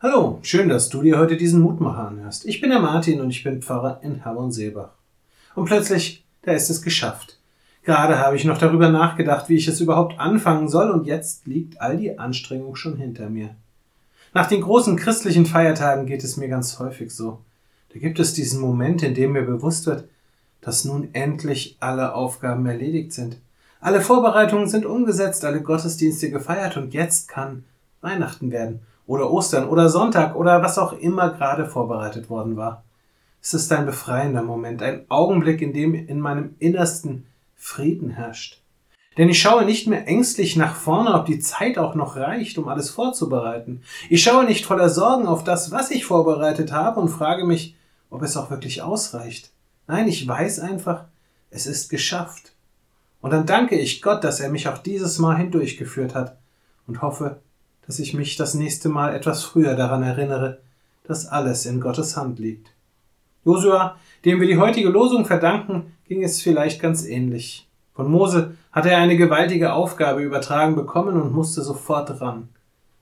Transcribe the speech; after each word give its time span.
Hallo, 0.00 0.38
schön, 0.42 0.68
dass 0.68 0.90
du 0.90 1.02
dir 1.02 1.18
heute 1.18 1.36
diesen 1.36 1.60
Mutmacher 1.60 2.06
anhörst. 2.06 2.46
Ich 2.46 2.60
bin 2.60 2.70
der 2.70 2.78
Martin 2.78 3.20
und 3.20 3.30
ich 3.30 3.42
bin 3.42 3.62
Pfarrer 3.62 3.98
in 4.04 4.22
Herborn-Seebach. 4.22 4.90
Und 5.56 5.64
plötzlich, 5.64 6.24
da 6.42 6.52
ist 6.52 6.70
es 6.70 6.82
geschafft. 6.82 7.40
Gerade 7.82 8.20
habe 8.20 8.36
ich 8.36 8.44
noch 8.44 8.58
darüber 8.58 8.90
nachgedacht, 8.90 9.48
wie 9.48 9.56
ich 9.56 9.66
es 9.66 9.80
überhaupt 9.80 10.20
anfangen 10.20 10.68
soll 10.68 10.92
und 10.92 11.08
jetzt 11.08 11.48
liegt 11.48 11.80
all 11.80 11.96
die 11.96 12.16
Anstrengung 12.16 12.76
schon 12.76 12.96
hinter 12.96 13.28
mir. 13.28 13.56
Nach 14.34 14.46
den 14.46 14.60
großen 14.60 14.94
christlichen 14.94 15.46
Feiertagen 15.46 16.06
geht 16.06 16.22
es 16.22 16.36
mir 16.36 16.46
ganz 16.46 16.78
häufig 16.78 17.12
so. 17.12 17.40
Da 17.92 17.98
gibt 17.98 18.20
es 18.20 18.34
diesen 18.34 18.60
Moment, 18.60 19.02
in 19.02 19.14
dem 19.14 19.32
mir 19.32 19.42
bewusst 19.42 19.86
wird, 19.86 20.04
dass 20.60 20.84
nun 20.84 21.08
endlich 21.12 21.76
alle 21.80 22.14
Aufgaben 22.14 22.64
erledigt 22.66 23.12
sind. 23.12 23.38
Alle 23.80 24.00
Vorbereitungen 24.00 24.68
sind 24.68 24.86
umgesetzt, 24.86 25.44
alle 25.44 25.60
Gottesdienste 25.60 26.30
gefeiert 26.30 26.76
und 26.76 26.94
jetzt 26.94 27.26
kann 27.26 27.64
Weihnachten 28.00 28.52
werden 28.52 28.78
oder 29.08 29.30
Ostern 29.32 29.66
oder 29.68 29.88
Sonntag 29.88 30.36
oder 30.36 30.62
was 30.62 30.78
auch 30.78 30.92
immer 30.92 31.30
gerade 31.30 31.66
vorbereitet 31.66 32.30
worden 32.30 32.56
war. 32.56 32.84
Es 33.40 33.54
ist 33.54 33.72
ein 33.72 33.86
befreiender 33.86 34.42
Moment, 34.42 34.82
ein 34.82 35.06
Augenblick, 35.08 35.62
in 35.62 35.72
dem 35.72 35.94
in 35.94 36.20
meinem 36.20 36.54
Innersten 36.58 37.26
Frieden 37.56 38.10
herrscht. 38.10 38.62
Denn 39.16 39.30
ich 39.30 39.40
schaue 39.40 39.64
nicht 39.64 39.88
mehr 39.88 40.06
ängstlich 40.06 40.56
nach 40.56 40.76
vorne, 40.76 41.14
ob 41.14 41.24
die 41.24 41.40
Zeit 41.40 41.78
auch 41.78 41.94
noch 41.94 42.16
reicht, 42.16 42.58
um 42.58 42.68
alles 42.68 42.90
vorzubereiten. 42.90 43.82
Ich 44.10 44.22
schaue 44.22 44.44
nicht 44.44 44.66
voller 44.66 44.90
Sorgen 44.90 45.26
auf 45.26 45.42
das, 45.42 45.72
was 45.72 45.90
ich 45.90 46.04
vorbereitet 46.04 46.70
habe 46.70 47.00
und 47.00 47.08
frage 47.08 47.44
mich, 47.44 47.76
ob 48.10 48.22
es 48.22 48.36
auch 48.36 48.50
wirklich 48.50 48.82
ausreicht. 48.82 49.50
Nein, 49.86 50.06
ich 50.06 50.28
weiß 50.28 50.60
einfach, 50.60 51.04
es 51.50 51.66
ist 51.66 51.88
geschafft. 51.88 52.52
Und 53.22 53.32
dann 53.32 53.46
danke 53.46 53.76
ich 53.76 54.02
Gott, 54.02 54.22
dass 54.22 54.38
er 54.38 54.50
mich 54.50 54.68
auch 54.68 54.78
dieses 54.78 55.18
Mal 55.18 55.38
hindurchgeführt 55.38 56.14
hat 56.14 56.36
und 56.86 57.00
hoffe, 57.00 57.40
dass 57.88 57.98
ich 57.98 58.12
mich 58.12 58.36
das 58.36 58.52
nächste 58.54 58.90
Mal 58.90 59.14
etwas 59.14 59.42
früher 59.42 59.74
daran 59.74 60.02
erinnere, 60.02 60.58
dass 61.04 61.26
alles 61.26 61.64
in 61.64 61.80
Gottes 61.80 62.18
Hand 62.18 62.38
liegt. 62.38 62.70
Josua, 63.46 63.96
dem 64.26 64.40
wir 64.40 64.46
die 64.46 64.58
heutige 64.58 64.90
Losung 64.90 65.24
verdanken, 65.24 65.94
ging 66.06 66.22
es 66.22 66.42
vielleicht 66.42 66.82
ganz 66.82 67.06
ähnlich. 67.06 67.66
Von 67.94 68.10
Mose 68.10 68.56
hatte 68.72 68.90
er 68.90 68.98
eine 68.98 69.16
gewaltige 69.16 69.72
Aufgabe 69.72 70.22
übertragen 70.22 70.76
bekommen 70.76 71.20
und 71.20 71.32
musste 71.32 71.62
sofort 71.62 72.20
ran. 72.20 72.50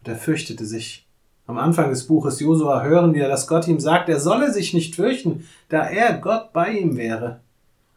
Und 0.00 0.08
er 0.08 0.16
fürchtete 0.16 0.64
sich. 0.64 1.06
Am 1.46 1.58
Anfang 1.58 1.90
des 1.90 2.06
Buches 2.06 2.40
Josua 2.40 2.82
hören 2.82 3.12
wir, 3.12 3.28
dass 3.28 3.46
Gott 3.46 3.68
ihm 3.68 3.80
sagt, 3.80 4.08
er 4.08 4.18
solle 4.18 4.50
sich 4.50 4.72
nicht 4.72 4.94
fürchten, 4.96 5.44
da 5.68 5.86
er 5.86 6.14
Gott 6.14 6.54
bei 6.54 6.70
ihm 6.70 6.96
wäre. 6.96 7.40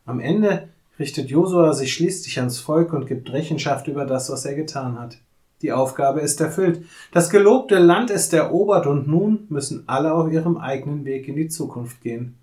Am 0.06 0.20
Ende 0.20 0.68
richtet 1.00 1.30
Josua 1.30 1.72
sich 1.72 1.94
schließlich 1.94 2.40
ans 2.40 2.60
Volk 2.60 2.92
und 2.92 3.08
gibt 3.08 3.32
Rechenschaft 3.32 3.88
über 3.88 4.06
das, 4.06 4.30
was 4.30 4.44
er 4.44 4.56
getan 4.56 5.00
hat. 5.00 5.18
Die 5.64 5.72
Aufgabe 5.72 6.20
ist 6.20 6.42
erfüllt. 6.42 6.86
Das 7.14 7.30
gelobte 7.30 7.80
Land 7.80 8.12
ist 8.12 8.34
erobert 8.34 8.86
und 8.86 9.08
nun 9.08 9.46
müssen 9.48 9.86
alle 9.88 10.14
auf 10.14 10.30
ihrem 10.30 10.58
eigenen 10.58 11.06
Weg 11.06 11.30
in 11.30 11.38
die 11.38 11.48
Zukunft 11.48 12.02
gehen. 12.02 12.38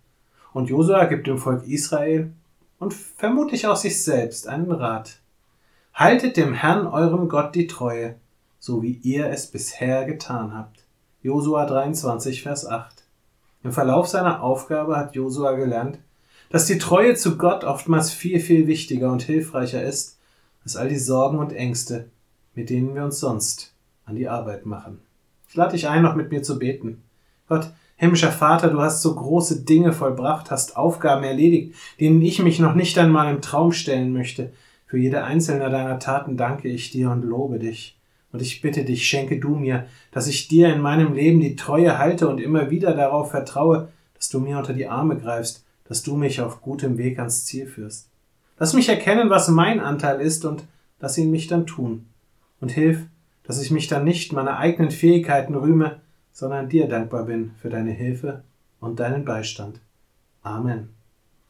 Und 0.54 0.70
Josua 0.70 1.04
gibt 1.04 1.26
dem 1.26 1.36
Volk 1.36 1.66
Israel 1.68 2.32
und 2.78 2.94
vermutlich 2.94 3.66
auch 3.66 3.76
sich 3.76 4.02
selbst 4.02 4.48
einen 4.48 4.72
Rat. 4.72 5.20
Haltet 5.92 6.38
dem 6.38 6.54
Herrn 6.54 6.86
eurem 6.86 7.28
Gott 7.28 7.54
die 7.54 7.66
Treue, 7.66 8.14
so 8.58 8.82
wie 8.82 8.98
ihr 9.02 9.26
es 9.26 9.48
bisher 9.48 10.06
getan 10.06 10.54
habt. 10.54 10.82
Josua 11.22 11.66
23, 11.66 12.42
Vers 12.42 12.66
8. 12.66 13.04
Im 13.62 13.72
Verlauf 13.72 14.08
seiner 14.08 14.42
Aufgabe 14.42 14.96
hat 14.96 15.14
Josua 15.14 15.52
gelernt, 15.52 15.98
dass 16.48 16.64
die 16.64 16.78
Treue 16.78 17.14
zu 17.16 17.36
Gott 17.36 17.64
oftmals 17.64 18.12
viel, 18.12 18.40
viel 18.40 18.66
wichtiger 18.66 19.12
und 19.12 19.20
hilfreicher 19.20 19.82
ist 19.82 20.16
als 20.64 20.76
all 20.76 20.88
die 20.88 20.98
Sorgen 20.98 21.38
und 21.38 21.52
Ängste, 21.52 22.08
mit 22.54 22.70
denen 22.70 22.94
wir 22.94 23.04
uns 23.04 23.20
sonst 23.20 23.72
an 24.04 24.16
die 24.16 24.28
Arbeit 24.28 24.66
machen. 24.66 25.00
Ich 25.48 25.54
lade 25.54 25.72
dich 25.72 25.88
ein, 25.88 26.02
noch 26.02 26.14
mit 26.14 26.30
mir 26.30 26.42
zu 26.42 26.58
beten. 26.58 27.02
Gott, 27.48 27.70
himmlischer 27.96 28.32
Vater, 28.32 28.68
du 28.68 28.80
hast 28.80 29.02
so 29.02 29.14
große 29.14 29.64
Dinge 29.64 29.92
vollbracht, 29.92 30.50
hast 30.50 30.76
Aufgaben 30.76 31.24
erledigt, 31.24 31.74
denen 31.98 32.22
ich 32.22 32.42
mich 32.42 32.58
noch 32.58 32.74
nicht 32.74 32.98
einmal 32.98 33.32
im 33.32 33.42
Traum 33.42 33.72
stellen 33.72 34.12
möchte. 34.12 34.52
Für 34.86 34.98
jede 34.98 35.24
einzelne 35.24 35.70
deiner 35.70 35.98
Taten 35.98 36.36
danke 36.36 36.68
ich 36.68 36.90
dir 36.90 37.10
und 37.10 37.24
lobe 37.24 37.58
dich. 37.58 37.98
Und 38.32 38.42
ich 38.42 38.60
bitte 38.60 38.84
dich, 38.84 39.06
schenke 39.06 39.40
du 39.40 39.56
mir, 39.56 39.86
dass 40.12 40.28
ich 40.28 40.46
dir 40.46 40.72
in 40.72 40.80
meinem 40.80 41.14
Leben 41.14 41.40
die 41.40 41.56
Treue 41.56 41.98
halte 41.98 42.28
und 42.28 42.40
immer 42.40 42.70
wieder 42.70 42.94
darauf 42.94 43.30
vertraue, 43.30 43.88
dass 44.14 44.28
du 44.28 44.38
mir 44.38 44.58
unter 44.58 44.72
die 44.72 44.86
Arme 44.86 45.16
greifst, 45.16 45.64
dass 45.88 46.02
du 46.02 46.16
mich 46.16 46.40
auf 46.40 46.62
gutem 46.62 46.96
Weg 46.96 47.18
ans 47.18 47.44
Ziel 47.44 47.66
führst. 47.66 48.08
Lass 48.58 48.74
mich 48.74 48.88
erkennen, 48.88 49.30
was 49.30 49.48
mein 49.48 49.80
Anteil 49.80 50.20
ist 50.20 50.44
und 50.44 50.64
lass 51.00 51.18
ihn 51.18 51.30
mich 51.30 51.48
dann 51.48 51.66
tun 51.66 52.06
und 52.60 52.70
hilf, 52.70 53.06
dass 53.44 53.60
ich 53.60 53.70
mich 53.70 53.88
dann 53.88 54.04
nicht 54.04 54.32
meiner 54.32 54.58
eigenen 54.58 54.90
Fähigkeiten 54.90 55.54
rühme, 55.54 56.00
sondern 56.32 56.68
dir 56.68 56.88
dankbar 56.88 57.24
bin 57.24 57.52
für 57.60 57.68
deine 57.68 57.90
Hilfe 57.90 58.42
und 58.80 59.00
deinen 59.00 59.24
Beistand. 59.24 59.80
Amen. 60.42 60.90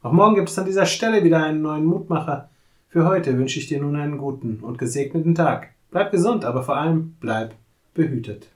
Auch 0.03 0.13
morgen 0.13 0.35
gibt 0.35 0.49
es 0.49 0.59
an 0.59 0.65
dieser 0.65 0.87
Stelle 0.87 1.23
wieder 1.25 1.45
einen 1.45 1.63
neuen 1.63 1.85
Mutmacher. 1.85 2.49
Für 2.89 3.07
heute 3.07 3.37
wünsche 3.39 3.59
ich 3.59 3.67
dir 3.67 3.81
nun 3.81 3.97
einen 3.97 4.19
guten 4.19 4.61
und 4.61 4.79
gesegneten 4.79 5.35
Tag. 5.35 5.71
Bleib 5.91 6.11
gesund, 6.11 6.45
aber 6.45 6.63
vor 6.63 6.77
allem 6.77 7.17
bleib 7.21 7.55
behütet. 7.95 8.51